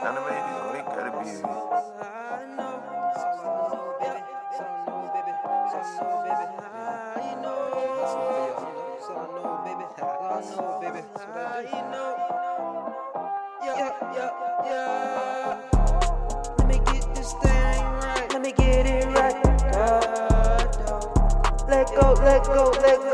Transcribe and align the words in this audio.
Let 0.00 0.14
me 16.68 16.78
get 16.78 17.14
this 17.14 17.32
thing 17.32 17.82
right. 17.82 18.26
Let 18.30 18.42
me 18.42 18.52
get 18.52 18.86
it 18.86 19.04
right. 19.06 19.44
Let 21.68 21.88
go, 21.88 22.12
let 22.22 22.44
go, 22.44 22.70
let 22.80 22.98
go. 22.98 23.07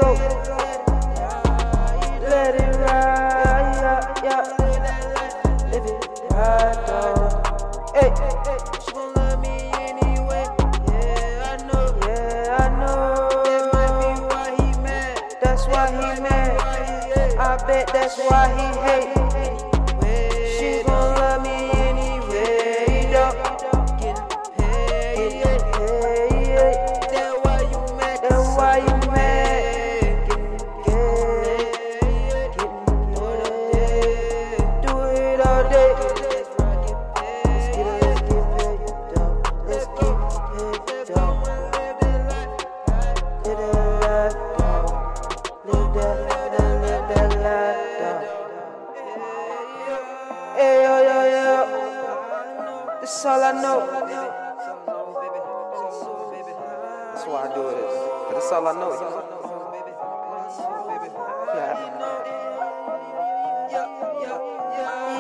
That's 15.44 15.66
why 15.66 15.90
he 15.90 16.20
mad. 16.22 16.60
I 17.38 17.56
bet 17.66 17.88
that's 17.92 18.18
why 18.18 18.48
he 18.56 18.66
hate. 18.80 19.63
That's 53.04 53.26
all 53.26 53.42
I 53.42 53.52
know. 53.52 53.80
That's 57.12 57.26
why 57.26 57.40
I 57.44 57.54
do 57.54 57.68
it. 57.68 57.76
Is. 57.76 57.94
That's 58.32 58.50
all 58.50 58.66
I 58.66 58.72
know. 58.72 58.92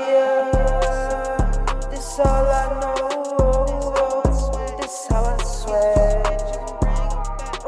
Yeah, 0.08 0.48
this 1.90 2.18
all 2.20 2.48
I 2.48 2.64
know. 2.80 4.22
This 4.80 5.06
how 5.10 5.24
I 5.24 5.36
swear. 5.44 6.22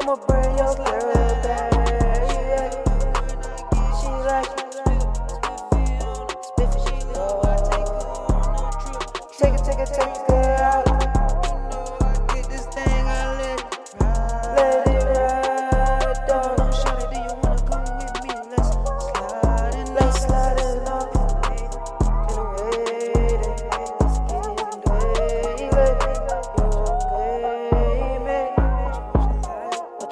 I'ma 0.01 0.15
bring 0.25 0.57
your 0.57 0.73
girl 0.77 1.33
back. 1.43 2.73
She 4.01 4.09
like 4.25 4.56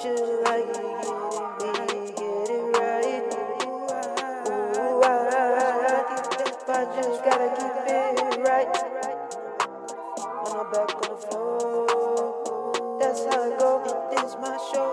you 0.05 0.43
like, 0.45 0.73
get 0.73 1.91
it, 1.91 2.17
get 2.17 2.49
it 2.51 2.65
right. 2.77 3.23
Ooh, 4.77 5.03
I, 5.03 5.07
I 6.69 6.85
just 7.01 7.23
gotta 7.25 7.49
keep 7.57 7.75
it 7.89 8.39
right. 8.45 8.69
When 10.43 10.53
I'm 10.59 10.71
back 10.71 10.95
on 10.95 11.01
the 11.09 11.17
floor, 11.27 12.97
that's 12.99 13.21
how 13.25 13.43
I 13.43 13.57
go. 13.57 13.71
It 14.13 14.25
is 14.25 14.35
my 14.41 14.57
show, 14.71 14.84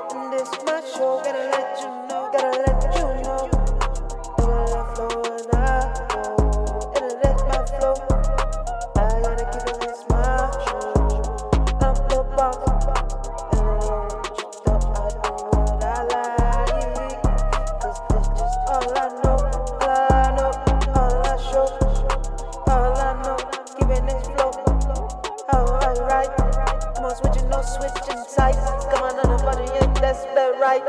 Switchin', 27.15 27.49
no 27.51 27.61
switching 27.61 28.25
sides. 28.25 28.57
Come 28.91 29.05
on, 29.05 29.19
on 29.21 29.39
put 29.39 29.45
body, 29.45 29.65
in 29.65 29.95
that's 29.95 30.25
about 30.25 30.59
right. 30.59 30.83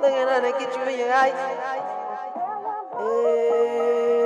Looking 0.00 0.18
at 0.18 0.44
it, 0.44 0.58
get 0.58 0.74
you 0.74 0.82
in 0.92 0.98
your 0.98 1.12
eyes. 1.12 1.32
Hey. 2.98 4.17